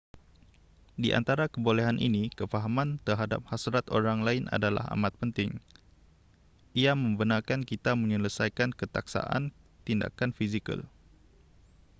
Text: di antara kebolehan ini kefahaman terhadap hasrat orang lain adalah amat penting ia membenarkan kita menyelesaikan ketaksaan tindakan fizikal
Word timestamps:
di 1.01 1.09
antara 1.19 1.45
kebolehan 1.53 1.97
ini 2.07 2.23
kefahaman 2.39 2.89
terhadap 3.07 3.41
hasrat 3.51 3.85
orang 3.97 4.19
lain 4.27 4.43
adalah 4.57 4.81
amat 4.97 5.13
penting 5.21 5.51
ia 6.81 6.93
membenarkan 7.03 7.61
kita 7.71 7.91
menyelesaikan 8.03 8.69
ketaksaan 8.79 9.43
tindakan 9.85 10.31
fizikal 10.37 10.81